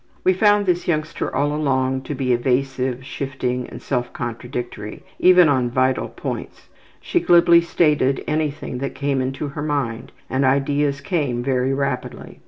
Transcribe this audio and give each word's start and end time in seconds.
We 0.23 0.33
found 0.33 0.65
this 0.65 0.87
youngster 0.87 1.31
all 1.35 1.53
along 1.53 2.01
to 2.05 2.15
be 2.15 2.33
evasive, 2.33 3.05
shifting 3.05 3.69
and 3.69 3.79
self 3.79 4.11
contradictory, 4.13 5.03
even 5.19 5.47
on 5.47 5.69
vital 5.69 6.09
points. 6.09 6.69
She 6.99 7.19
glibly 7.19 7.61
stated 7.61 8.23
anything 8.27 8.79
that 8.79 8.95
came 8.95 9.21
into 9.21 9.49
her 9.49 9.61
mind, 9.61 10.11
and 10.27 10.43
ideas 10.43 11.01
came 11.01 11.43
very 11.43 11.71
rapidly. 11.71 12.39